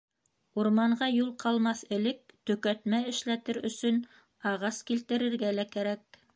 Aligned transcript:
Урманға 0.61 1.09
юл 1.15 1.29
ҡалмаҫ 1.43 1.83
элек 1.97 2.33
төкәтмә 2.51 3.03
эшләтер 3.13 3.61
өсөн 3.71 4.03
ағас 4.55 4.83
килтерергә 4.91 5.57
лә 5.63 5.71
кәрәк. 5.79 6.23